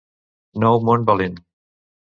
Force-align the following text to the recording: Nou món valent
Nou 0.63 0.81
món 0.89 1.07
valent 1.11 1.39